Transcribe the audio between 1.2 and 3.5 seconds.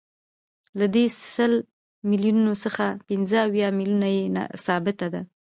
سل میلیونو څخه پنځه